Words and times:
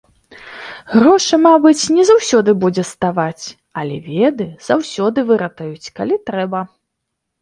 Грошай, 0.93 1.39
мабыць, 1.43 1.83
не 1.97 2.03
заўсёды 2.09 2.55
будзе 2.65 2.83
ставаць, 2.93 3.45
але 3.83 3.95
веды 4.09 4.47
заўсёды 4.69 5.19
выратуюць, 5.29 5.91
калі 6.01 6.15
трэба. 6.31 6.69